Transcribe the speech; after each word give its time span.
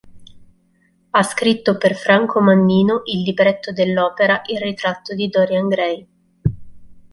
Ha 1.11 1.21
scritto 1.21 1.77
per 1.77 1.93
Franco 1.95 2.41
Mannino 2.41 3.03
il 3.05 3.21
libretto 3.21 3.71
dell'opera 3.71 4.41
"Il 4.47 4.59
ritratto 4.59 5.13
di 5.13 5.29
Dorian 5.29 5.67
Gray". 5.67 6.07